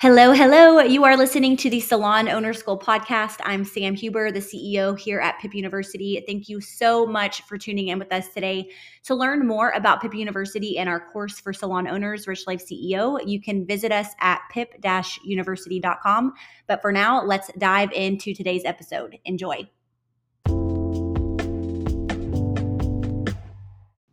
[0.00, 0.80] Hello, hello.
[0.80, 3.36] You are listening to the Salon Owner School podcast.
[3.44, 6.24] I'm Sam Huber, the CEO here at PIP University.
[6.26, 8.70] Thank you so much for tuning in with us today.
[9.02, 13.20] To learn more about PIP University and our course for salon owners, Rich Life CEO,
[13.26, 16.32] you can visit us at pip-university.com.
[16.66, 19.18] But for now, let's dive into today's episode.
[19.26, 19.68] Enjoy.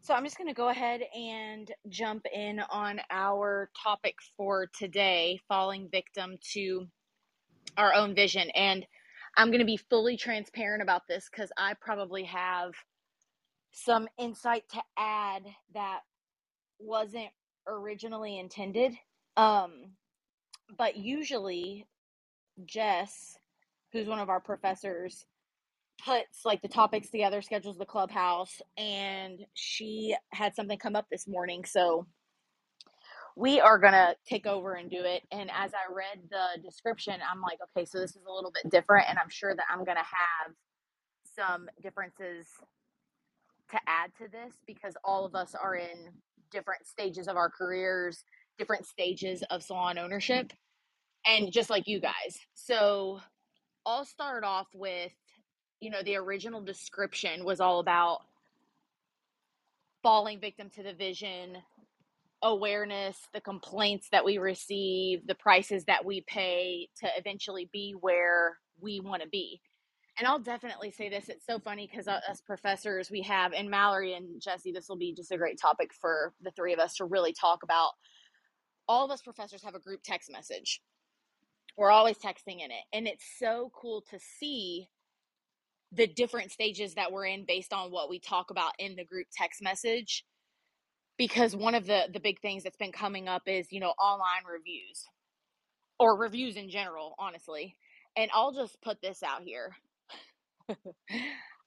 [0.07, 5.41] So I'm just going to go ahead and jump in on our topic for today
[5.49, 6.87] falling victim to
[7.75, 8.49] our own vision.
[8.51, 8.87] And
[9.35, 12.71] I'm going to be fully transparent about this because I probably have
[13.73, 15.99] some insight to add that
[16.79, 17.31] wasn't
[17.67, 18.93] originally intended.
[19.35, 19.91] Um,
[20.77, 21.85] but usually,
[22.63, 23.37] Jess,
[23.91, 25.25] who's one of our professors,
[26.03, 31.27] puts like the topics together, schedules the clubhouse, and she had something come up this
[31.27, 31.65] morning.
[31.65, 32.05] So
[33.35, 35.23] we are to take over and do it.
[35.31, 38.71] And as I read the description, I'm like, okay, so this is a little bit
[38.71, 39.07] different.
[39.09, 40.53] And I'm sure that I'm to have
[41.35, 42.47] some differences
[43.71, 46.13] to add to this because all of us are in
[46.51, 48.23] different stages of our careers,
[48.57, 50.51] different stages of salon ownership,
[51.25, 52.39] and just like you guys.
[52.55, 53.19] So
[53.85, 55.11] I'll start off with
[55.79, 58.19] you know, the original description was all about
[60.03, 61.57] falling victim to the vision,
[62.41, 68.57] awareness, the complaints that we receive, the prices that we pay to eventually be where
[68.79, 69.59] we want to be.
[70.17, 71.29] And I'll definitely say this.
[71.29, 75.13] It's so funny because us professors, we have, and Mallory and Jesse, this will be
[75.13, 77.91] just a great topic for the three of us to really talk about.
[78.87, 80.81] All of us professors have a group text message.
[81.77, 82.83] We're always texting in it.
[82.93, 84.87] And it's so cool to see
[85.91, 89.27] the different stages that we're in based on what we talk about in the group
[89.35, 90.25] text message
[91.17, 94.43] because one of the the big things that's been coming up is you know online
[94.51, 95.05] reviews
[95.99, 97.75] or reviews in general honestly.
[98.15, 99.75] And i'll just put this out here.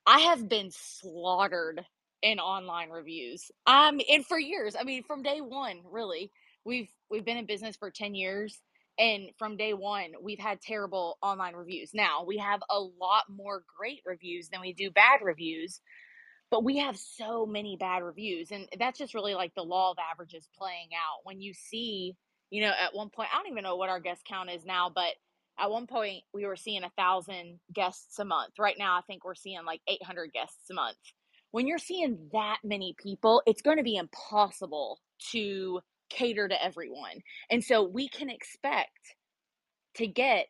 [0.06, 1.84] I have been slaughtered
[2.22, 3.50] in online reviews.
[3.66, 6.30] Um and for years i mean from day one really.
[6.64, 8.60] We've we've been in business for 10 years
[9.00, 11.92] and from day one, we've had terrible online reviews.
[11.94, 15.80] Now, we have a lot more great reviews than we do bad reviews,
[16.50, 18.50] but we have so many bad reviews.
[18.50, 21.20] And that's just really like the law of averages playing out.
[21.24, 22.14] When you see,
[22.50, 24.92] you know, at one point, I don't even know what our guest count is now,
[24.94, 25.14] but
[25.58, 28.52] at one point we were seeing a thousand guests a month.
[28.58, 30.98] Right now, I think we're seeing like 800 guests a month.
[31.52, 35.00] When you're seeing that many people, it's going to be impossible
[35.32, 37.22] to cater to everyone.
[37.50, 39.14] And so we can expect
[39.96, 40.46] to get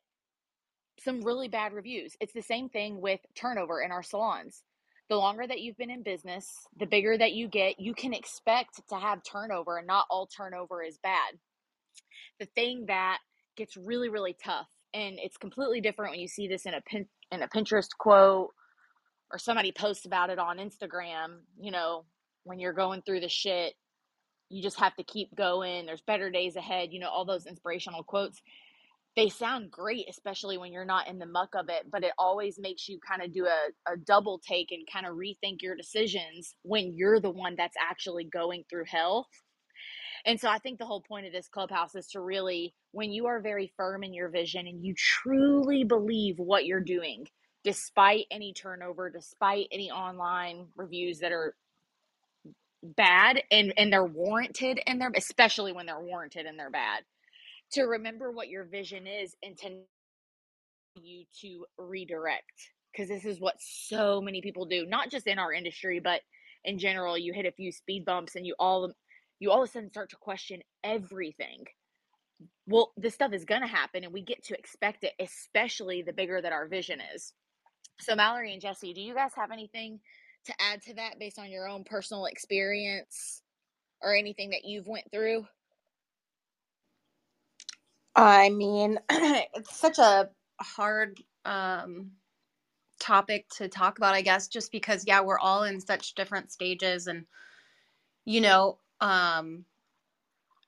[0.99, 2.17] some really bad reviews.
[2.21, 4.63] It's the same thing with turnover in our salons.
[5.09, 6.47] The longer that you've been in business,
[6.79, 10.83] the bigger that you get, you can expect to have turnover, and not all turnover
[10.83, 11.35] is bad.
[12.39, 13.19] The thing that
[13.57, 17.07] gets really, really tough, and it's completely different when you see this in a pin,
[17.33, 18.51] in a Pinterest quote
[19.33, 21.41] or somebody posts about it on Instagram.
[21.59, 22.05] You know,
[22.45, 23.75] when you're going through the shit,
[24.51, 25.87] you just have to keep going.
[25.87, 26.89] There's better days ahead.
[26.93, 28.43] You know, all those inspirational quotes.
[29.17, 32.59] They sound great, especially when you're not in the muck of it, but it always
[32.61, 36.55] makes you kind of do a, a double take and kind of rethink your decisions
[36.63, 39.27] when you're the one that's actually going through hell.
[40.25, 43.27] And so I think the whole point of this clubhouse is to really, when you
[43.27, 47.27] are very firm in your vision and you truly believe what you're doing,
[47.65, 51.55] despite any turnover, despite any online reviews that are
[52.83, 57.03] bad and and they're warranted and they're especially when they're warranted and they're bad.
[57.73, 59.81] To remember what your vision is and to
[61.03, 65.53] you to redirect because this is what so many people do not just in our
[65.53, 66.21] industry but
[66.65, 68.91] in general you hit a few speed bumps and you all
[69.39, 71.65] you all of a sudden start to question everything.
[72.67, 76.13] Well this stuff is going to happen and we get to expect it especially the
[76.13, 77.33] bigger that our vision is.
[78.01, 80.01] So mallory and jesse do you guys have anything
[80.47, 83.43] to add to that based on your own personal experience
[84.03, 85.47] or anything that you've went through?
[88.17, 92.13] I mean, it's such a hard um,
[92.99, 97.07] topic to talk about, I guess, just because, yeah, we're all in such different stages.
[97.07, 97.27] And,
[98.25, 99.65] you know, um,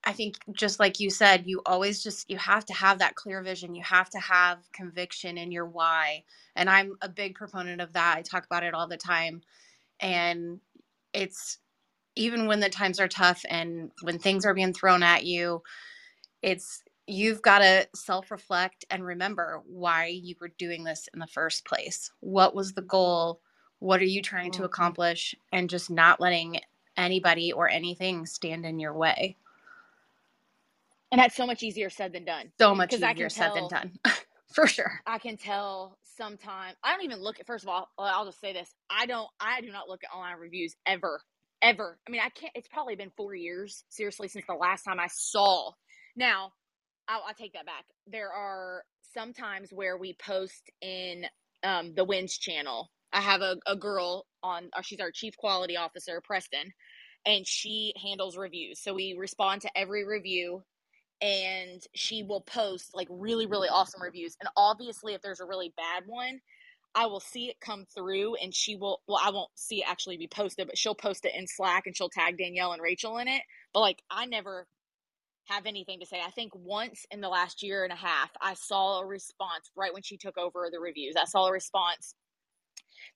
[0.05, 3.43] I think just like you said, you always just you have to have that clear
[3.43, 3.75] vision.
[3.75, 6.25] You have to have conviction in your why.
[6.57, 8.17] And I'm a big proponent of that.
[8.19, 9.43] I talk about it all the time.
[10.01, 10.61] And
[11.13, 11.59] it's
[12.17, 15.63] even when the times are tough and when things are being thrown at you,
[16.43, 21.65] it's you've got to self-reflect and remember why you were doing this in the first
[21.65, 22.11] place.
[22.21, 23.41] What was the goal?
[23.79, 24.67] What are you trying to mm-hmm.
[24.67, 25.35] accomplish?
[25.53, 26.61] And just not letting
[26.97, 29.37] anybody or anything stand in your way.
[31.13, 32.51] And that's so much easier said than done.
[32.59, 33.93] So much easier said than done.
[34.55, 35.01] For sure.
[35.07, 38.53] I can tell sometimes I don't even look at first of all, I'll just say
[38.53, 38.75] this.
[38.91, 41.23] I don't I do not look at online reviews ever.
[41.63, 41.99] Ever.
[42.07, 45.09] I mean, I can't it's probably been 4 years seriously since the last time I
[45.09, 45.73] saw.
[46.17, 46.53] Now,
[47.09, 47.85] I'll, I take that back.
[48.07, 48.83] There are
[49.15, 51.25] some times where we post in
[51.63, 52.91] um, the Wins channel.
[53.13, 56.73] I have a, a girl on, uh, she's our chief quality officer, Preston,
[57.27, 58.81] and she handles reviews.
[58.83, 60.63] So we respond to every review
[61.23, 64.37] and she will post like really, really awesome reviews.
[64.41, 66.41] And obviously, if there's a really bad one,
[66.95, 70.17] I will see it come through and she will, well, I won't see it actually
[70.19, 73.29] be posted, but she'll post it in Slack and she'll tag Danielle and Rachel in
[73.29, 73.43] it.
[73.73, 74.67] But like, I never
[75.47, 76.21] have anything to say.
[76.25, 79.93] I think once in the last year and a half, I saw a response right
[79.95, 81.15] when she took over the reviews.
[81.17, 82.15] I saw a response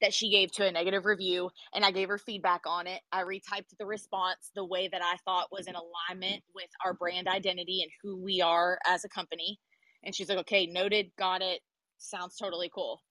[0.00, 3.00] that she gave to a negative review and I gave her feedback on it.
[3.12, 7.28] I retyped the response the way that I thought was in alignment with our brand
[7.28, 9.58] identity and who we are as a company.
[10.04, 11.60] And she's like, okay, noted, got it,
[11.98, 13.02] sounds totally cool.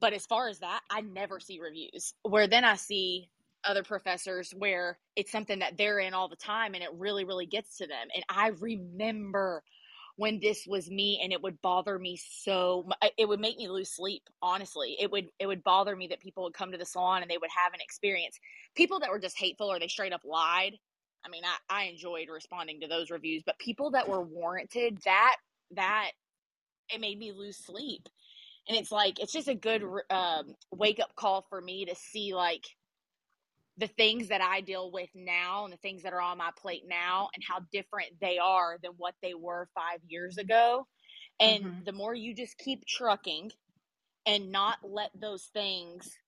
[0.00, 3.30] But as far as that, I never see reviews where then I see
[3.64, 7.46] other professors where it's something that they're in all the time and it really, really
[7.46, 8.08] gets to them.
[8.14, 9.62] And I remember
[10.18, 12.86] when this was me and it would bother me so
[13.16, 14.96] it would make me lose sleep honestly.
[15.00, 17.38] It would it would bother me that people would come to the salon and they
[17.38, 18.38] would have an experience.
[18.76, 20.74] People that were just hateful or they straight up lied
[21.24, 25.34] i mean i, I enjoyed responding to those reviews but people that were warranted that
[25.72, 26.12] that
[26.90, 28.08] it made me lose sleep.
[28.68, 32.34] And it's like it's just a good um, wake up call for me to see
[32.34, 32.64] like
[33.78, 36.84] the things that I deal with now and the things that are on my plate
[36.86, 40.86] now and how different they are than what they were five years ago.
[41.40, 41.84] And Mhm.
[41.84, 43.52] the more you just keep trucking
[44.26, 46.18] and not let those things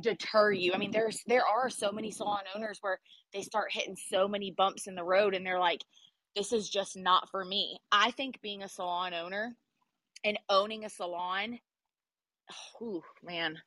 [0.00, 0.72] deter you.
[0.74, 3.00] I mean, there's there are so many salon owners where
[3.32, 5.84] they start hitting so many bumps in the road and they're like,
[6.36, 7.78] this is just not for me.
[7.92, 9.56] I think being a salon owner
[10.24, 11.60] and owning a salon,
[12.80, 13.62] oh man,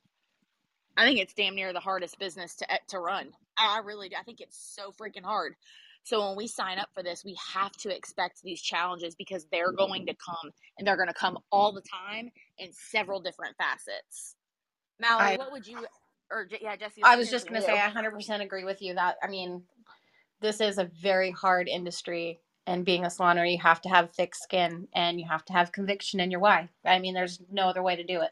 [0.98, 3.30] I think it's damn near the hardest business to eh, to run.
[3.58, 4.16] I I really do.
[4.20, 5.56] I think it's so freaking hard.
[6.04, 9.74] So when we sign up for this, we have to expect these challenges because they're
[9.74, 14.36] going to come and they're going to come all the time in several different facets.
[15.00, 15.86] Mallory, I- what would you
[16.32, 17.02] or yeah, Jesse?
[17.04, 19.64] I was just going to say, I 100% agree with you that, I mean,
[20.42, 22.40] this is a very hard industry.
[22.66, 25.54] And being a salon owner, you have to have thick skin and you have to
[25.54, 26.68] have conviction in your why.
[26.86, 28.32] I mean, there's no other way to do it.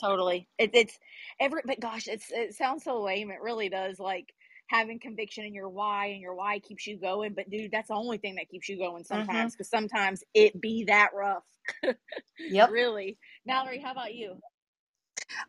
[0.00, 0.48] Totally.
[0.58, 0.98] It, it's
[1.40, 3.30] every, but gosh, it's it sounds so lame.
[3.30, 3.98] It really does.
[3.98, 4.32] Like
[4.68, 7.34] having conviction in your why, and your why keeps you going.
[7.34, 9.52] But dude, that's the only thing that keeps you going sometimes.
[9.52, 9.56] Mm-hmm.
[9.56, 11.44] Because sometimes it be that rough.
[12.38, 12.70] Yep.
[12.70, 13.80] Really, Mallory.
[13.80, 14.36] How about you?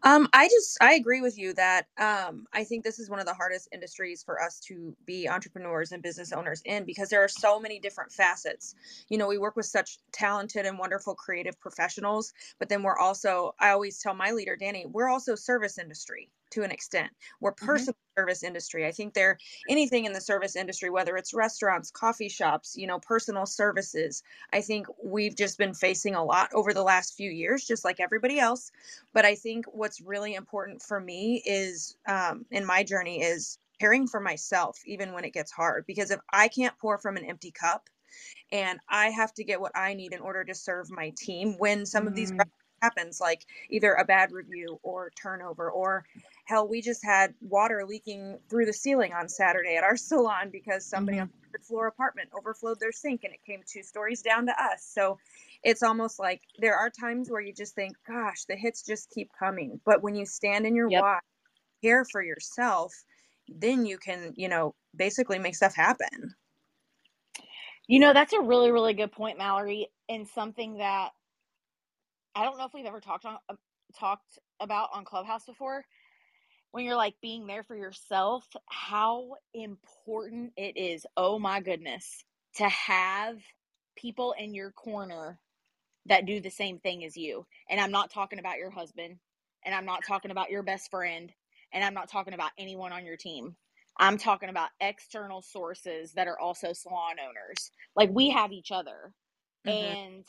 [0.03, 3.25] Um, I just I agree with you that um, I think this is one of
[3.25, 7.27] the hardest industries for us to be entrepreneurs and business owners in because there are
[7.27, 8.75] so many different facets.
[9.09, 13.55] You know, we work with such talented and wonderful creative professionals, but then we're also
[13.59, 17.11] I always tell my leader Danny, we're also service industry to an extent.
[17.39, 18.85] We're personal service industry.
[18.85, 22.99] I think there anything in the service industry, whether it's restaurants, coffee shops, you know,
[22.99, 24.23] personal services.
[24.53, 27.99] I think we've just been facing a lot over the last few years, just like
[27.99, 28.71] everybody else
[29.13, 34.07] but i think what's really important for me is um, in my journey is caring
[34.07, 37.51] for myself even when it gets hard because if i can't pour from an empty
[37.51, 37.89] cup
[38.51, 41.85] and i have to get what i need in order to serve my team when
[41.85, 42.49] some of these Mm.
[42.81, 46.05] happens like either a bad review or turnover or
[46.47, 50.85] hell we just had water leaking through the ceiling on saturday at our salon because
[50.85, 54.47] somebody on the third floor apartment overflowed their sink and it came two stories down
[54.47, 55.19] to us so
[55.63, 59.29] it's almost like there are times where you just think gosh the hits just keep
[59.39, 60.91] coming but when you stand in your Yep.
[60.91, 61.19] why
[61.83, 62.93] care for yourself
[63.49, 66.35] then you can you know basically make stuff happen
[67.87, 71.11] You know, that's a really, really good point, Mallory, and something that
[72.35, 73.55] I don't know if we've ever talked on uh,
[73.99, 75.83] talked about on Clubhouse before.
[76.71, 81.05] When you're like being there for yourself, how important it is.
[81.17, 82.23] Oh my goodness,
[82.55, 83.37] to have
[83.97, 85.39] people in your corner
[86.05, 87.45] that do the same thing as you.
[87.69, 89.17] And I'm not talking about your husband,
[89.65, 91.31] and I'm not talking about your best friend,
[91.73, 93.55] and I'm not talking about anyone on your team.
[93.99, 97.71] I'm talking about external sources that are also salon owners.
[97.95, 99.13] Like we have each other.
[99.65, 99.97] Mhm.
[100.05, 100.25] And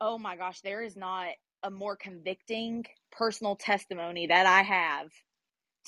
[0.00, 1.28] oh my gosh, there is not
[1.64, 5.08] a more convicting personal testimony that I have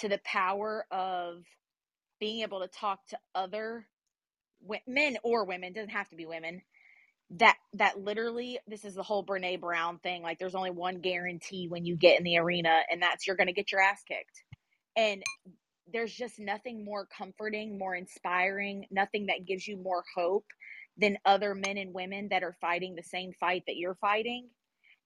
[0.01, 1.45] to the power of
[2.21, 3.87] being able to talk to other
[4.87, 6.63] men or women, doesn't have to be women.
[7.39, 10.23] That that literally this is the whole Brene Brown thing.
[10.23, 13.53] Like there's only one guarantee when you get in the arena, and that's you're gonna
[13.53, 14.43] get your ass kicked.
[14.97, 15.23] And
[15.93, 20.47] there's just nothing more comforting, more inspiring, nothing that gives you more hope
[20.99, 24.49] than other men and women that are fighting the same fight that you're fighting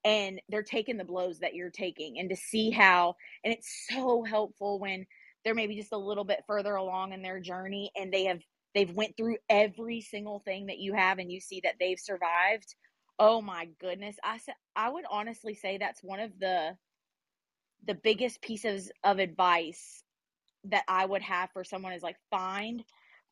[0.04, 3.14] and they're taking the blows that you're taking and to see how
[3.45, 5.07] and it's so helpful when
[5.45, 8.40] they're maybe just a little bit further along in their journey and they have
[8.75, 12.75] they've went through every single thing that you have and you see that they've survived.
[13.19, 14.16] Oh my goodness.
[14.23, 14.38] I
[14.76, 16.76] i would honestly say that's one of the
[17.87, 20.02] the biggest pieces of advice
[20.64, 22.85] that i would have for someone is like find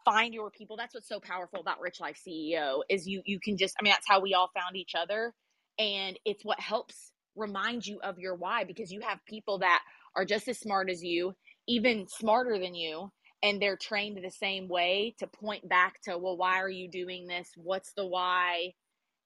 [0.04, 0.76] find your people.
[0.76, 3.92] That's what's so powerful about rich life ceo is you you can just i mean
[3.92, 5.34] that's how we all found each other
[5.78, 9.80] and it's what helps remind you of your why because you have people that
[10.16, 11.34] are just as smart as you
[11.68, 13.10] even smarter than you
[13.42, 17.26] and they're trained the same way to point back to well why are you doing
[17.26, 17.50] this?
[17.56, 18.72] What's the why?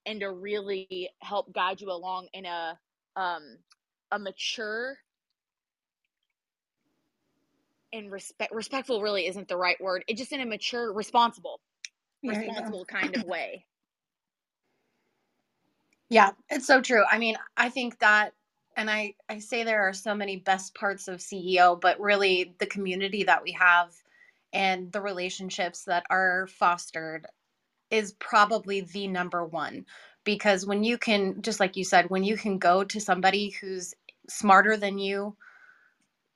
[0.05, 2.77] And to really help guide you along in a
[3.15, 3.57] um
[4.11, 4.97] a mature
[7.91, 10.03] and respect respectful really isn't the right word.
[10.07, 11.59] It just in a mature responsible
[12.23, 13.65] responsible kind of way
[16.13, 18.33] yeah it's so true i mean i think that
[18.77, 22.67] and I, I say there are so many best parts of CEO, but really the
[22.67, 23.91] community that we have
[24.53, 27.27] and the relationships that are fostered
[27.89, 29.85] is probably the number one.
[30.23, 33.93] Because when you can, just like you said, when you can go to somebody who's
[34.29, 35.35] smarter than you,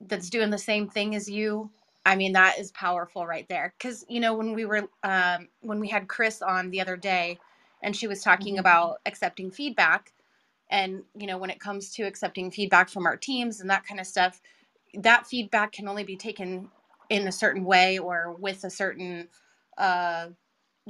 [0.01, 1.71] that's doing the same thing as you,
[2.05, 3.73] I mean, that is powerful right there.
[3.77, 7.39] Because, you know, when we were, um, when we had Chris on the other day
[7.81, 8.61] and she was talking mm-hmm.
[8.61, 10.13] about accepting feedback,
[10.69, 13.99] and you know when it comes to accepting feedback from our teams and that kind
[13.99, 14.41] of stuff
[14.93, 16.69] that feedback can only be taken
[17.09, 19.27] in a certain way or with a certain
[19.77, 20.27] uh,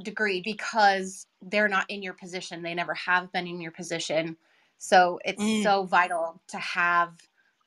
[0.02, 4.36] degree because they're not in your position they never have been in your position
[4.78, 5.62] so it's mm.
[5.62, 7.10] so vital to have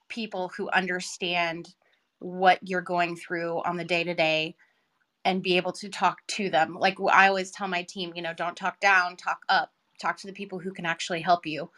[0.07, 1.73] people who understand
[2.19, 4.55] what you're going through on the day to day
[5.25, 8.33] and be able to talk to them like i always tell my team you know
[8.33, 11.69] don't talk down talk up talk to the people who can actually help you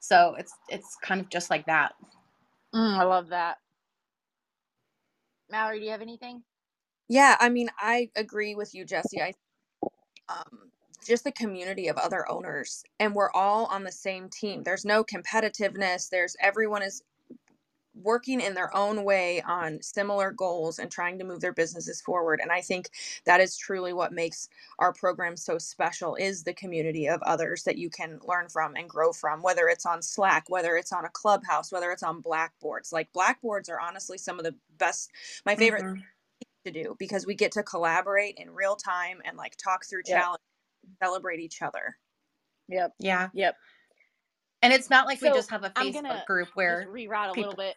[0.00, 1.94] so it's it's kind of just like that.
[2.74, 3.58] Mm, I love that.
[5.50, 6.42] Mallory, do you have anything?
[7.08, 9.20] Yeah, I mean, I agree with you, Jesse.
[9.22, 9.32] I
[10.28, 10.70] um
[11.06, 14.62] just the community of other owners and we're all on the same team.
[14.64, 16.10] There's no competitiveness.
[16.10, 17.02] There's everyone is
[18.02, 22.40] working in their own way on similar goals and trying to move their businesses forward
[22.42, 22.90] and i think
[23.24, 24.48] that is truly what makes
[24.78, 28.88] our program so special is the community of others that you can learn from and
[28.88, 32.92] grow from whether it's on slack whether it's on a clubhouse whether it's on blackboards.
[32.92, 35.10] Like blackboards are honestly some of the best
[35.44, 36.00] my favorite mm-hmm.
[36.64, 40.20] to do because we get to collaborate in real time and like talk through yep.
[40.20, 40.44] challenges
[41.02, 41.96] celebrate each other.
[42.68, 42.94] Yep.
[42.98, 43.28] Yeah.
[43.34, 43.56] Yep
[44.62, 47.50] and it's not like so we just have a Facebook group where reroute a people...
[47.50, 47.76] little bit.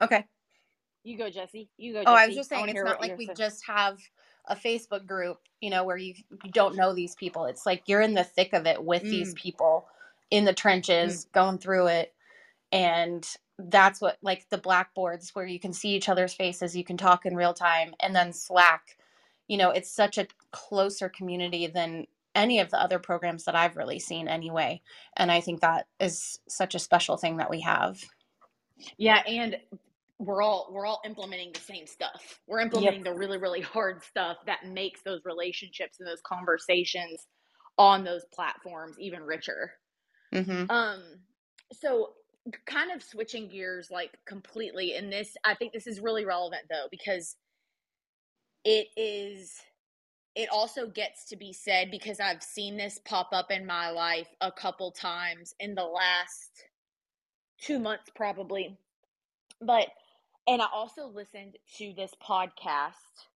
[0.00, 0.24] Okay.
[1.04, 1.68] You go, Jesse.
[1.76, 2.00] You go.
[2.00, 2.08] Jesse.
[2.08, 3.36] Oh, I was just saying it's not like we saying.
[3.36, 3.98] just have
[4.46, 7.44] a Facebook group, you know, where you, you don't know these people.
[7.46, 9.10] It's like you're in the thick of it with mm.
[9.10, 9.86] these people
[10.30, 11.32] in the trenches, mm.
[11.32, 12.14] going through it.
[12.72, 13.26] And
[13.58, 17.26] that's what like the blackboards where you can see each other's faces, you can talk
[17.26, 18.96] in real time, and then Slack.
[19.48, 23.76] You know, it's such a closer community than any of the other programs that I've
[23.76, 24.80] really seen anyway.
[25.16, 27.98] And I think that is such a special thing that we have.
[28.96, 29.56] Yeah, and
[30.18, 32.40] we're all we're all implementing the same stuff.
[32.46, 33.12] We're implementing yep.
[33.12, 37.26] the really really hard stuff that makes those relationships and those conversations
[37.76, 39.72] on those platforms even richer.
[40.34, 40.70] Mm-hmm.
[40.70, 41.02] Um
[41.72, 42.14] so
[42.66, 46.86] kind of switching gears like completely in this I think this is really relevant though
[46.90, 47.36] because
[48.64, 49.54] it is
[50.34, 54.28] it also gets to be said because I've seen this pop up in my life
[54.40, 56.64] a couple times in the last
[57.60, 58.78] two months, probably.
[59.60, 59.88] But,
[60.46, 62.92] and I also listened to this podcast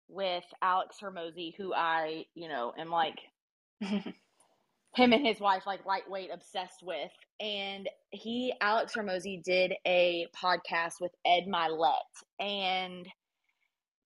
[0.09, 3.18] with Alex Hormozi, who I, you know, am like
[3.80, 7.12] him and his wife, like lightweight obsessed with.
[7.40, 11.94] And he, Alex Hormozi, did a podcast with Ed Mylett.
[12.38, 13.06] And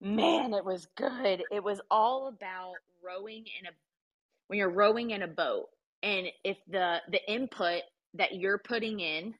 [0.04, 1.44] man, it was good.
[1.50, 3.70] It was all about rowing in a
[4.49, 5.68] when you're rowing in a boat
[6.02, 7.82] and if the the input
[8.14, 9.34] that you're putting in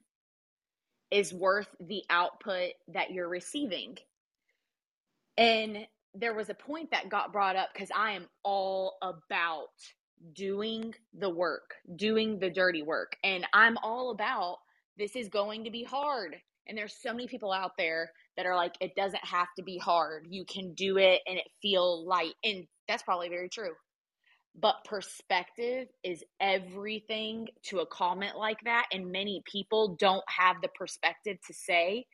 [1.11, 3.97] is worth the output that you're receiving.
[5.37, 9.69] And there was a point that got brought up because I am all about
[10.33, 13.17] doing the work, doing the dirty work.
[13.23, 14.59] And I'm all about
[14.97, 16.37] this is going to be hard.
[16.67, 19.77] And there's so many people out there that are like, it doesn't have to be
[19.77, 20.27] hard.
[20.29, 22.33] You can do it and it feel light.
[22.43, 23.73] And that's probably very true.
[24.57, 28.85] But perspective is everything to a comment like that.
[28.91, 32.05] And many people don't have the perspective to say,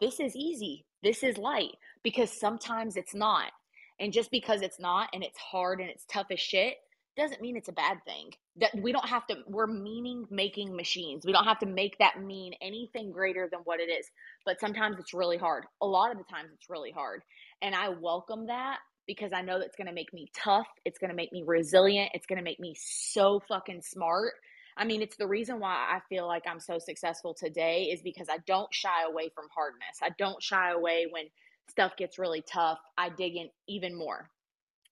[0.00, 0.84] this is easy.
[1.02, 3.52] this is light because sometimes it's not.
[4.00, 6.76] And just because it's not and it's hard and it's tough as shit
[7.18, 8.32] doesn't mean it's a bad thing.
[8.56, 11.26] That we don't have to we're meaning making machines.
[11.26, 14.06] We don't have to make that mean anything greater than what it is.
[14.44, 15.64] But sometimes it's really hard.
[15.82, 17.22] A lot of the times it's really hard.
[17.60, 20.66] And I welcome that because I know that's going to make me tough.
[20.84, 22.10] It's going to make me resilient.
[22.14, 24.32] It's going to make me so fucking smart.
[24.76, 28.28] I mean, it's the reason why I feel like I'm so successful today is because
[28.30, 29.98] I don't shy away from hardness.
[30.02, 31.24] I don't shy away when
[31.68, 32.78] stuff gets really tough.
[32.96, 34.30] I dig in even more.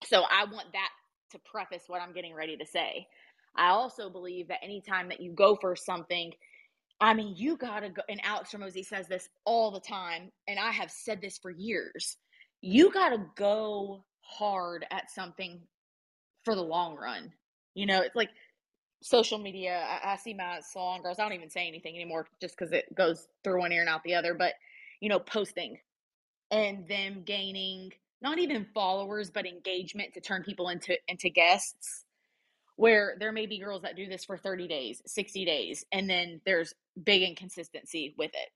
[0.04, 0.88] So I want that
[1.37, 3.07] to preface what I'm getting ready to say.
[3.57, 6.33] I also believe that anytime that you go for something,
[7.00, 8.02] I mean, you gotta go.
[8.09, 12.16] And Alex Hormozi says this all the time, and I have said this for years.
[12.62, 15.61] You gotta go hard at something
[16.45, 17.33] for the long run.
[17.75, 18.31] You know, it's like
[19.02, 19.85] social media.
[19.87, 21.19] I, I see my salon girls.
[21.19, 24.02] I don't even say anything anymore just because it goes through one ear and out
[24.05, 24.35] the other.
[24.35, 24.55] But
[25.00, 25.78] you know, posting
[26.50, 32.04] and them gaining not even followers but engagement to turn people into into guests
[32.76, 36.40] where there may be girls that do this for 30 days 60 days and then
[36.44, 38.50] there's big inconsistency with it.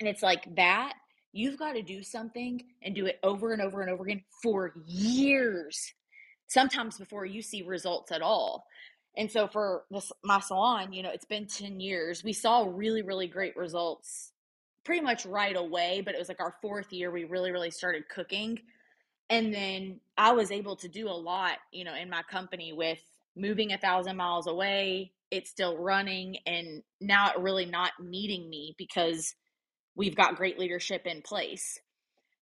[0.00, 0.94] And it's like that
[1.32, 4.72] you've got to do something and do it over and over and over again for
[4.86, 5.92] years
[6.48, 8.66] sometimes before you see results at all.
[9.18, 12.24] And so for this my salon you know it's been 10 years.
[12.24, 14.32] We saw really really great results
[14.86, 18.08] pretty much right away, but it was like our fourth year we really, really started
[18.08, 18.58] cooking.
[19.28, 23.00] And then I was able to do a lot, you know, in my company with
[23.36, 25.12] moving a thousand miles away.
[25.32, 29.34] It's still running and now it really not needing me because
[29.96, 31.80] we've got great leadership in place.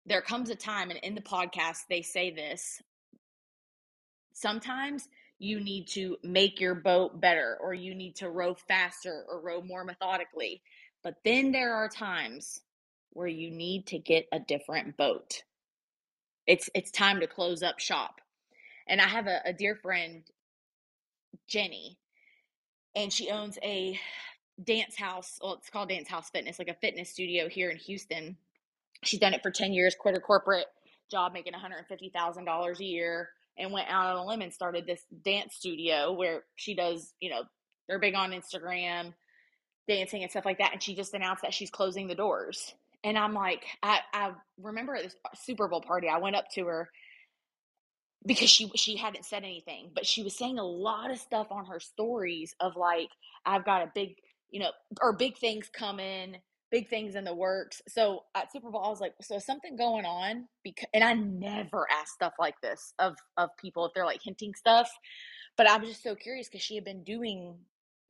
[0.07, 2.81] There comes a time, and in the podcast, they say this
[4.33, 9.41] sometimes you need to make your boat better, or you need to row faster or
[9.41, 10.63] row more methodically.
[11.03, 12.61] But then there are times
[13.11, 15.43] where you need to get a different boat.
[16.47, 18.21] It's it's time to close up shop.
[18.87, 20.25] And I have a, a dear friend,
[21.49, 21.99] Jenny,
[22.95, 23.99] and she owns a
[24.63, 25.39] dance house.
[25.43, 28.37] Well, it's called Dance House Fitness, like a fitness studio here in Houston.
[29.05, 30.67] She's done it for 10 years, quit her corporate
[31.11, 35.55] job making $150,000 a year and went out on a limb and started this dance
[35.55, 37.43] studio where she does, you know,
[37.89, 39.15] they're big on Instagram
[39.91, 40.73] dancing and stuff like that.
[40.73, 42.75] And she just announced that she's closing the doors.
[43.03, 46.67] And I'm like, I, I remember at this Super Bowl party, I went up to
[46.67, 46.91] her
[48.25, 51.67] because she she hadn't said anything, but she was saying a lot of stuff on
[51.67, 53.09] her stories of like,
[53.45, 54.17] I've got a big,
[54.51, 56.37] you know, or big things coming,
[56.71, 57.81] big things in the works.
[57.89, 60.47] So at Super Bowl, I was like, so is something going on?
[60.63, 64.55] Because and I never ask stuff like this of of people if they're like hinting
[64.55, 64.91] stuff.
[65.57, 67.57] But I was just so curious because she had been doing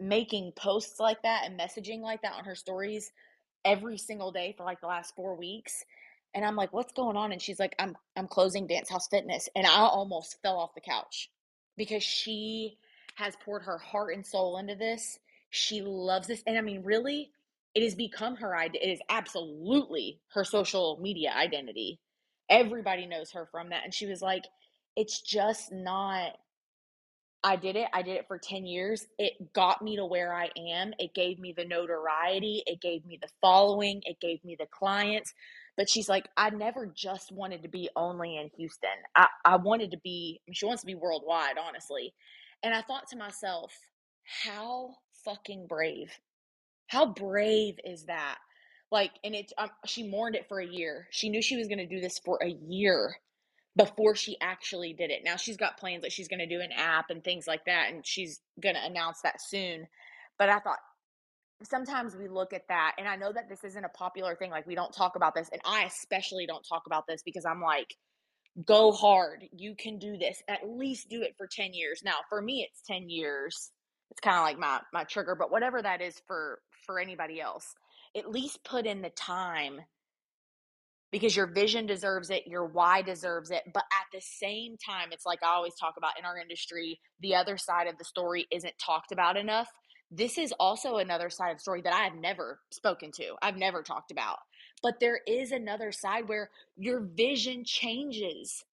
[0.01, 3.13] making posts like that and messaging like that on her stories
[3.65, 5.85] every single day for like the last four weeks.
[6.35, 7.33] And I'm like, what's going on?
[7.33, 9.49] And she's like, I'm I'm closing Dance House Fitness.
[9.55, 11.31] And I almost fell off the couch
[11.77, 12.79] because she
[13.17, 15.19] has poured her heart and soul into this.
[15.51, 16.43] She loves this.
[16.47, 17.31] And I mean, really,
[17.75, 18.81] it has become her idea.
[18.83, 21.99] It is absolutely her social media identity.
[22.49, 23.85] Everybody knows her from that.
[23.85, 24.45] And she was like,
[24.97, 26.33] it's just not
[27.43, 27.89] I did it.
[27.95, 29.07] I did it for 10 years.
[29.19, 30.93] It got me to where I am.
[30.99, 32.63] It gave me the notoriety.
[32.67, 34.03] It gave me the following.
[34.05, 35.33] It gave me the clients.
[35.77, 38.91] But she's like, I never just wanted to be only in Houston.
[39.17, 42.13] I, I wanted to be, she wants to be worldwide, honestly.
[42.63, 43.73] And I thought to myself,
[44.45, 46.13] how fucking brave.
[46.89, 48.37] How brave is that?
[48.93, 51.07] Like, and it, um, she mourned it for a year.
[51.11, 53.17] She knew she was going to do this for a year
[53.77, 55.23] before she actually did it.
[55.25, 57.91] Now she's got plans that she's going to do an app and things like that,
[57.91, 59.87] and she's going to announce that soon.
[60.39, 60.79] But I thought
[61.63, 64.51] sometimes we look at that, and I know that this isn't a popular thing.
[64.51, 67.61] Like, we don't talk about this, and I especially don't talk about this because I'm
[67.61, 67.95] like,
[68.65, 69.45] go hard.
[69.53, 70.43] You can do this.
[70.49, 72.03] At least do it for 10 years.
[72.05, 73.71] Now, for me, it's 10 years.
[74.11, 77.75] It's kind of like my my trigger, but whatever that is for for anybody else,
[78.17, 79.81] at least put in the time
[81.11, 83.63] because your vision deserves it, your why deserves it.
[83.73, 87.35] But at the same time, it's like I always talk about in our industry, the
[87.35, 89.69] other side of the story isn't talked about enough.
[90.11, 93.57] This is also another side of the story that I have never spoken to, I've
[93.57, 94.39] never talked about.
[94.83, 98.65] But there is another side where your vision changes.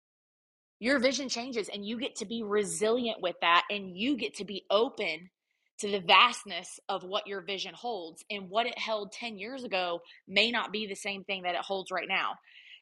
[0.79, 4.45] Your vision changes, and you get to be resilient with that, and you get to
[4.45, 5.31] be open
[5.79, 10.01] to the vastness of what your vision holds and what it held 10 years ago
[10.27, 12.33] may not be the same thing that it holds right now.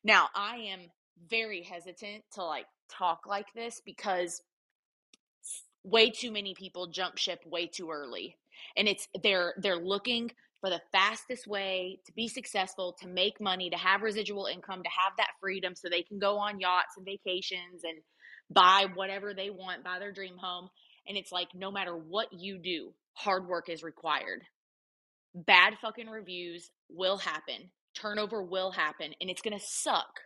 [0.04, 0.80] Now, I am
[1.30, 4.42] very hesitant to like talk like this because
[5.84, 8.38] way too many people jump ship way too early.
[8.78, 10.32] And it's they're they're looking
[10.62, 14.90] for the fastest way to be successful, to make money, to have residual income, to
[14.90, 18.00] have that freedom so they can go on yachts and vacations and
[18.50, 20.70] buy whatever they want, buy their dream home.
[21.08, 24.44] And it's like, no matter what you do, hard work is required.
[25.34, 30.22] Bad fucking reviews will happen, turnover will happen, and it's going to suck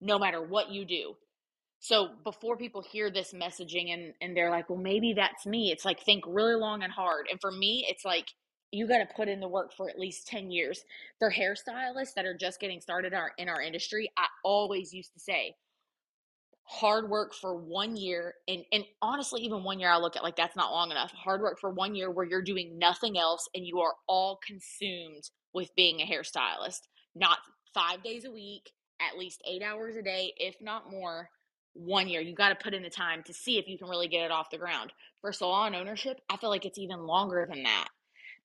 [0.00, 1.14] no matter what you do.
[1.80, 5.84] So before people hear this messaging and, and they're like, well, maybe that's me, it's
[5.84, 7.26] like, think really long and hard.
[7.30, 8.26] And for me, it's like,
[8.72, 10.84] you got to put in the work for at least 10 years.
[11.18, 15.12] For hairstylists that are just getting started in our, in our industry, I always used
[15.14, 15.56] to say,
[16.72, 20.36] hard work for one year and and honestly even one year i look at like
[20.36, 23.66] that's not long enough hard work for one year where you're doing nothing else and
[23.66, 26.80] you are all consumed with being a hairstylist.
[27.14, 27.38] Not
[27.74, 31.30] five days a week at least eight hours a day if not more
[31.72, 32.20] one year.
[32.20, 34.30] You got to put in the time to see if you can really get it
[34.30, 34.92] off the ground.
[35.20, 37.88] For salon ownership i feel like it's even longer than that.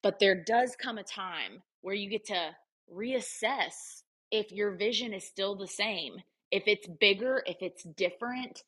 [0.02, 2.56] But there does come a time where you get to
[2.94, 6.22] reassess if your vision is still the same
[6.56, 8.64] if it's bigger, if it's different,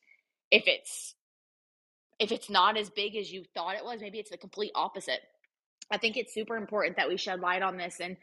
[0.50, 1.14] if it's
[2.18, 5.20] if it's not as big as you thought it was, maybe it's the complete opposite.
[5.90, 8.18] I think it's super important that we shed light on this and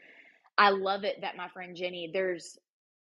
[0.56, 2.56] I love it that my friend Jenny there's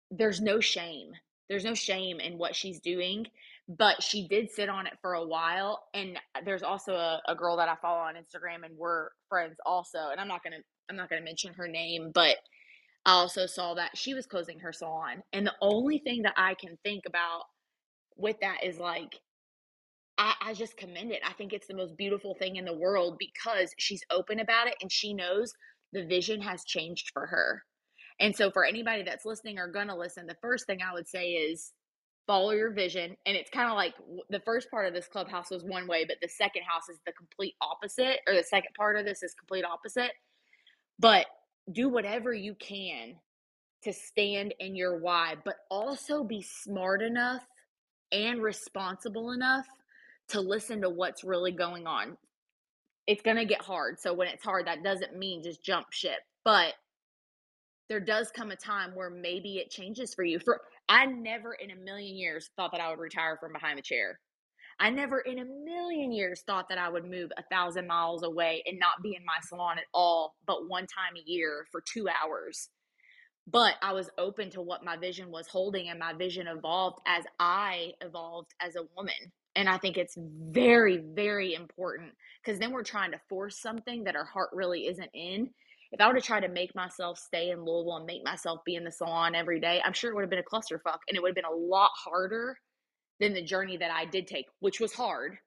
[0.09, 1.11] there's no shame.
[1.49, 3.27] There's no shame in what she's doing,
[3.67, 7.57] but she did sit on it for a while and there's also a, a girl
[7.57, 10.95] that I follow on Instagram and we're friends also and I'm not going to I'm
[10.95, 12.37] not going to mention her name, but
[13.05, 15.23] I also saw that she was closing her salon.
[15.33, 17.43] And the only thing that I can think about
[18.15, 19.19] with that is like,
[20.17, 21.21] I, I just commend it.
[21.27, 24.75] I think it's the most beautiful thing in the world because she's open about it
[24.81, 25.53] and she knows
[25.91, 27.63] the vision has changed for her.
[28.19, 31.31] And so, for anybody that's listening or gonna listen, the first thing I would say
[31.31, 31.71] is
[32.27, 33.17] follow your vision.
[33.25, 33.95] And it's kind of like
[34.29, 37.11] the first part of this clubhouse was one way, but the second house is the
[37.13, 40.11] complete opposite, or the second part of this is complete opposite.
[40.99, 41.25] But
[41.71, 43.15] do whatever you can
[43.83, 47.43] to stand in your why, but also be smart enough
[48.11, 49.65] and responsible enough
[50.29, 52.17] to listen to what's really going on.
[53.07, 53.99] It's going to get hard.
[53.99, 56.73] So when it's hard, that doesn't mean just jump ship, but
[57.89, 60.39] there does come a time where maybe it changes for you.
[60.39, 63.83] For I never in a million years thought that I would retire from behind the
[63.83, 64.19] chair.
[64.79, 68.63] I never in a million years thought that I would move a thousand miles away
[68.65, 72.07] and not be in my salon at all, but one time a year for two
[72.09, 72.69] hours.
[73.45, 77.25] But I was open to what my vision was holding, and my vision evolved as
[77.39, 79.31] I evolved as a woman.
[79.55, 84.15] And I think it's very, very important because then we're trying to force something that
[84.15, 85.49] our heart really isn't in.
[85.91, 88.75] If I were to try to make myself stay in Louisville and make myself be
[88.75, 91.21] in the salon every day, I'm sure it would have been a clusterfuck and it
[91.21, 92.57] would have been a lot harder
[93.23, 95.37] than the journey that I did take, which was hard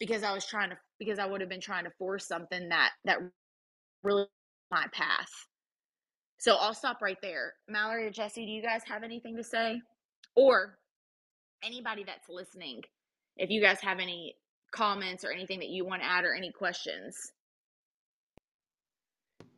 [0.00, 2.92] because I was trying to because I would have been trying to force something that
[3.04, 3.18] that
[4.02, 4.26] really
[4.70, 5.28] my path.
[6.38, 7.52] So I'll stop right there.
[7.68, 9.80] Mallory or Jesse, do you guys have anything to say?
[10.34, 10.78] Or
[11.64, 12.82] anybody that's listening,
[13.36, 14.34] if you guys have any
[14.72, 17.16] comments or anything that you want to add or any questions,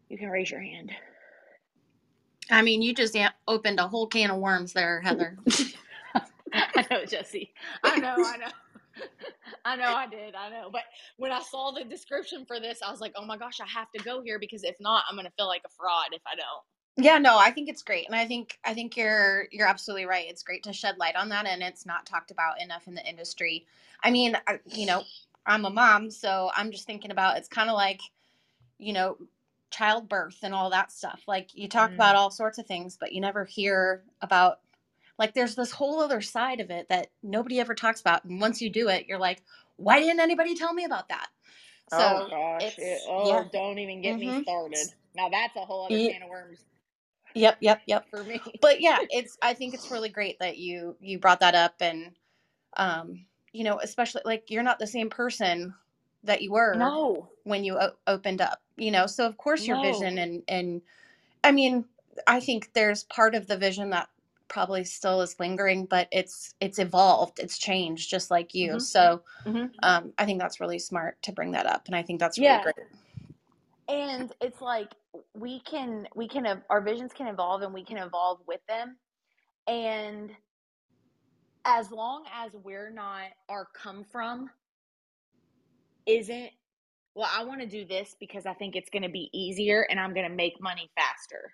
[0.09, 0.93] you can raise your hand.
[2.51, 5.37] I mean, you just opened a whole can of worms there, Heather.
[6.53, 7.53] I know, Jesse.
[7.85, 8.53] I know, I know.
[9.65, 10.35] I know I did.
[10.35, 10.71] I know.
[10.73, 10.83] But
[11.17, 13.91] when I saw the description for this, I was like, oh my gosh, I have
[13.93, 16.35] to go here because if not, I'm going to feel like a fraud if I
[16.35, 17.05] don't.
[17.05, 18.07] Yeah, no, I think it's great.
[18.07, 20.27] And I think I think you're you're absolutely right.
[20.29, 23.09] It's great to shed light on that and it's not talked about enough in the
[23.09, 23.67] industry.
[24.03, 25.05] I mean, I, you know,
[25.47, 28.01] I'm a mom, so I'm just thinking about it's kind of like,
[28.79, 29.17] you know,
[29.71, 31.23] childbirth and all that stuff.
[31.29, 31.95] Like you talk mm.
[31.95, 34.59] about all sorts of things, but you never hear about
[35.19, 38.25] like there's this whole other side of it that nobody ever talks about.
[38.25, 39.43] And once you do it, you're like,
[39.77, 41.29] why didn't anybody tell me about that?
[41.91, 42.75] So oh gosh.
[42.79, 43.45] It, oh, yeah.
[43.53, 44.39] don't even get mm-hmm.
[44.39, 44.95] me started.
[45.17, 46.13] Now that's a whole other yeah.
[46.13, 46.65] can of worms.
[47.35, 48.07] Yep, yep, yep.
[48.11, 48.41] For me.
[48.61, 52.13] But yeah, it's I think it's really great that you you brought that up and
[52.77, 55.75] um you know, especially like you're not the same person
[56.25, 57.29] that you were no.
[57.45, 59.07] when you o- opened up, you know.
[59.07, 59.83] So of course your no.
[59.83, 60.83] vision and and
[61.43, 61.85] I mean,
[62.27, 64.09] I think there's part of the vision that
[64.49, 68.79] probably still is lingering but it's it's evolved it's changed just like you mm-hmm.
[68.79, 69.67] so mm-hmm.
[69.83, 72.49] um, i think that's really smart to bring that up and i think that's really
[72.49, 72.63] yeah.
[72.63, 72.75] great
[73.89, 74.95] and it's like
[75.35, 78.97] we can we can our visions can evolve and we can evolve with them
[79.67, 80.31] and
[81.65, 84.49] as long as we're not our come from
[86.07, 86.51] isn't
[87.15, 89.99] well i want to do this because i think it's going to be easier and
[89.99, 91.53] i'm going to make money faster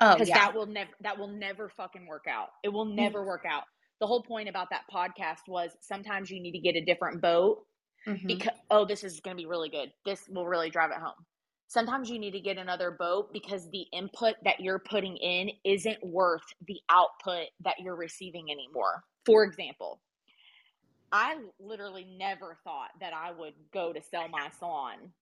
[0.00, 0.38] Oh, because yeah.
[0.38, 2.48] that will never that will never fucking work out.
[2.62, 2.94] It will mm.
[2.94, 3.64] never work out.
[4.00, 7.66] The whole point about that podcast was sometimes you need to get a different boat
[8.06, 8.26] mm-hmm.
[8.26, 9.92] because oh, this is going to be really good.
[10.06, 11.26] This will really drive it home.
[11.68, 15.98] sometimes you need to get another boat because the input that you're putting in isn't
[16.02, 19.04] worth the output that you're receiving anymore.
[19.26, 20.00] For example,
[21.12, 25.12] I literally never thought that I would go to sell my salon.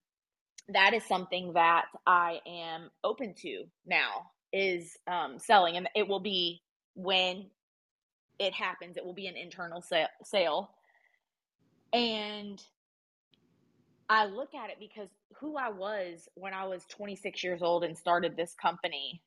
[0.69, 6.21] That is something that I am open to now is um, selling, and it will
[6.21, 6.63] be
[6.95, 7.47] when
[8.39, 8.97] it happens.
[8.97, 9.83] It will be an internal
[10.25, 10.71] sale,
[11.93, 12.63] and
[14.09, 15.09] I look at it because
[15.41, 19.23] who I was when I was 26 years old and started this company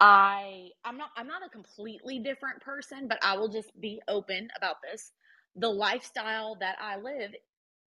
[0.00, 4.48] I I'm not I'm not a completely different person, but I will just be open
[4.56, 5.12] about this.
[5.56, 7.32] The lifestyle that I live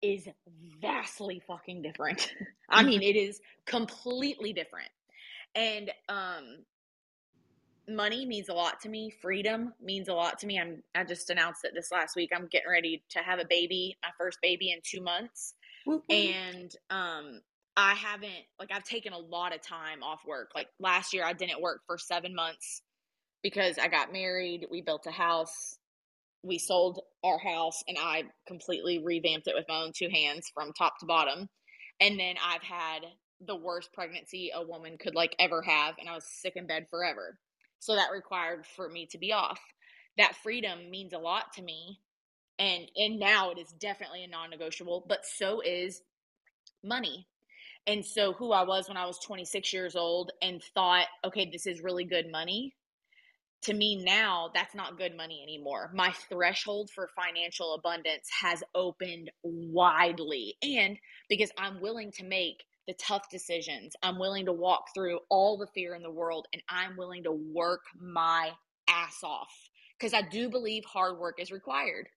[0.04, 0.28] is
[0.82, 2.34] vastly fucking different.
[2.68, 4.90] I mean, it is completely different.
[5.54, 6.64] And um
[7.88, 9.10] money means a lot to me.
[9.10, 10.58] Freedom means a lot to me.
[10.60, 12.30] I'm I just announced it this last week.
[12.34, 15.54] I'm getting ready to have a baby, my first baby in 2 months.
[16.10, 17.40] And um
[17.76, 20.50] I haven't like I've taken a lot of time off work.
[20.54, 22.82] Like last year I didn't work for 7 months
[23.42, 25.78] because I got married, we built a house,
[26.44, 30.72] we sold our house and I completely revamped it with my own two hands from
[30.72, 31.48] top to bottom.
[32.00, 33.00] And then I've had
[33.46, 36.86] the worst pregnancy a woman could like ever have and I was sick in bed
[36.90, 37.38] forever.
[37.80, 39.60] So that required for me to be off.
[40.16, 42.00] That freedom means a lot to me.
[42.58, 46.02] And and now it is definitely a non-negotiable, but so is
[46.84, 47.26] money
[47.86, 51.66] and so, who I was when I was 26 years old and thought, okay, this
[51.66, 52.74] is really good money,
[53.64, 55.90] to me now, that's not good money anymore.
[55.94, 60.56] My threshold for financial abundance has opened widely.
[60.62, 60.98] And
[61.28, 65.66] because I'm willing to make the tough decisions, I'm willing to walk through all the
[65.68, 68.50] fear in the world, and I'm willing to work my
[68.88, 69.52] ass off
[69.98, 72.08] because I do believe hard work is required.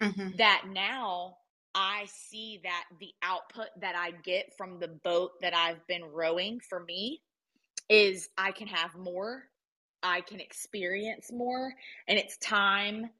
[0.00, 0.36] Mm-hmm.
[0.38, 1.36] That now
[1.74, 6.60] I see that the output that I get from the boat that I've been rowing
[6.60, 7.20] for me
[7.88, 9.44] is I can have more,
[10.06, 11.74] I can experience more,
[12.06, 13.10] and it's time,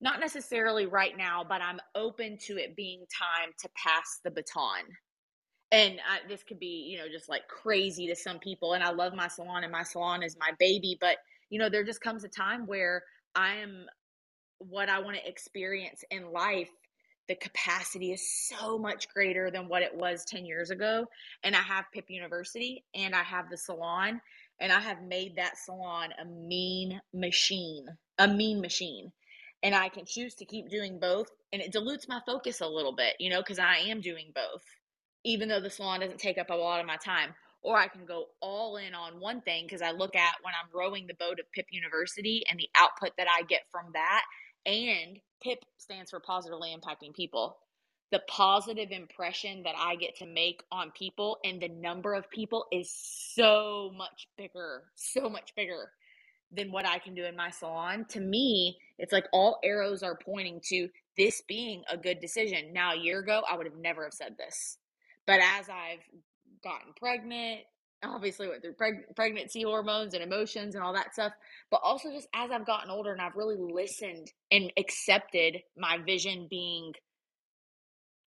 [0.00, 4.84] not necessarily right now, but I'm open to it being time to pass the baton.
[5.72, 8.74] And I, this could be, you know, just like crazy to some people.
[8.74, 10.98] And I love my salon, and my salon is my baby.
[11.00, 11.16] But,
[11.48, 13.02] you know, there just comes a time where
[13.34, 13.86] I am
[14.58, 16.70] what I want to experience in life
[17.28, 21.06] the capacity is so much greater than what it was 10 years ago.
[21.42, 24.20] And I have Pip University and I have the salon,
[24.60, 27.86] and I have made that salon a mean machine,
[28.18, 29.12] a mean machine.
[29.62, 32.94] And I can choose to keep doing both, and it dilutes my focus a little
[32.94, 34.62] bit, you know, because I am doing both,
[35.24, 37.34] even though the salon doesn't take up a lot of my time.
[37.62, 40.70] Or I can go all in on one thing because I look at when I'm
[40.72, 44.22] rowing the boat of Pip University and the output that I get from that
[44.66, 47.56] and PIP stands for positively impacting people.
[48.12, 52.66] The positive impression that I get to make on people and the number of people
[52.72, 52.92] is
[53.34, 55.90] so much bigger, so much bigger
[56.52, 58.06] than what I can do in my salon.
[58.10, 62.72] To me, it's like all arrows are pointing to this being a good decision.
[62.72, 64.78] Now, a year ago, I would have never have said this.
[65.26, 66.04] But as I've
[66.62, 67.62] gotten pregnant,
[68.04, 71.32] obviously went through preg- pregnancy hormones and emotions and all that stuff
[71.70, 76.46] but also just as i've gotten older and i've really listened and accepted my vision
[76.48, 76.92] being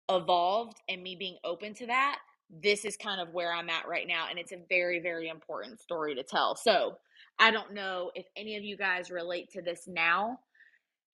[0.10, 2.20] evolved and me being open to that
[2.64, 5.80] this is kind of where i'm at right now and it's a very very important
[5.80, 6.98] story to tell so
[7.40, 10.40] i don't know if any of you guys relate to this now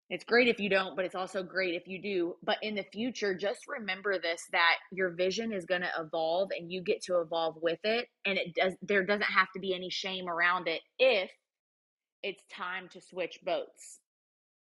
[0.09, 2.35] it's great if you don't, but it's also great if you do.
[2.43, 6.71] But in the future, just remember this that your vision is going to evolve and
[6.71, 9.89] you get to evolve with it and it does there doesn't have to be any
[9.89, 11.31] shame around it if
[12.21, 13.99] it's time to switch boats.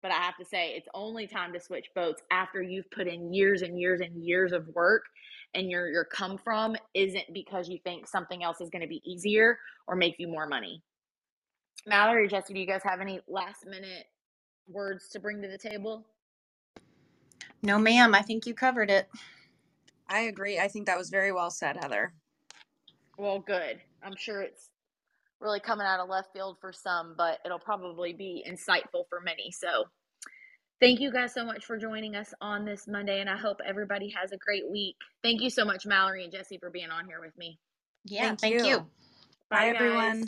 [0.01, 3.33] But I have to say it's only time to switch boats after you've put in
[3.33, 5.03] years and years and years of work
[5.53, 9.01] and your your come from isn't because you think something else is going to be
[9.05, 9.57] easier
[9.87, 10.83] or make you more money.
[11.85, 14.05] Mallory, Jesse, do you guys have any last minute
[14.67, 16.05] words to bring to the table?
[17.63, 18.13] No, ma'am.
[18.13, 19.09] I think you covered it.
[20.07, 20.59] I agree.
[20.59, 22.13] I think that was very well said, Heather.
[23.17, 23.79] Well, good.
[24.03, 24.69] I'm sure it's
[25.39, 29.51] really coming out of left field for some, but it'll probably be insightful for many.
[29.51, 29.85] So,
[30.79, 34.13] thank you guys so much for joining us on this Monday, and I hope everybody
[34.19, 34.95] has a great week.
[35.23, 37.59] Thank you so much, Mallory and Jesse, for being on here with me.
[38.05, 38.65] Yeah, thank, thank you.
[38.65, 38.77] you.
[39.49, 40.25] Bye, Bye everyone.